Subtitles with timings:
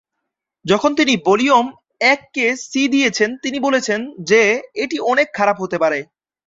[0.65, 1.65] যখন তিনি ভলিউম
[2.07, 4.41] এককে সি দিয়েছেন, তিনি বলেন যে
[4.83, 5.99] "এটি অনেক খারাপ হতে পারে"।